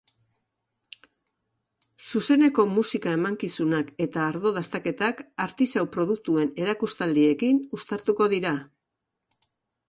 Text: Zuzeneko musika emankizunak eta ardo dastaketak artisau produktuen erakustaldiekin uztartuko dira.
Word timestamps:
Zuzeneko 2.05 2.65
musika 2.77 3.13
emankizunak 3.17 3.91
eta 4.07 4.23
ardo 4.29 4.53
dastaketak 4.55 5.21
artisau 5.47 5.85
produktuen 5.97 6.51
erakustaldiekin 6.65 7.61
uztartuko 7.81 8.31
dira. 8.35 8.57